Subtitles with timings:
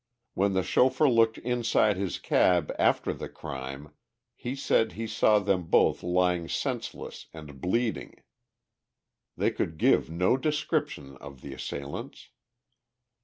[0.33, 3.93] When the chauffeur looked inside his cab after the crime,
[4.33, 8.15] he said, he saw them both lying senseless and bleeding.
[9.37, 12.29] They could give no description of the assailants.